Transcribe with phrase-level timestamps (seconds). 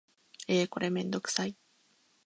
[0.47, 1.55] えーこれめんどくさい